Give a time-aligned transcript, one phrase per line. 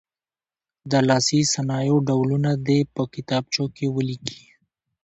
[0.91, 4.43] د لاسي صنایعو ډولونه دې په کتابچو کې ولیکي.